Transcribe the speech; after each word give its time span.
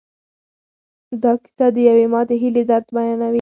دا 1.21 1.31
کیسه 1.43 1.65
د 1.75 1.77
یوې 1.89 2.05
ماتې 2.13 2.35
هیلې 2.41 2.63
درد 2.69 2.87
بیانوي. 2.95 3.29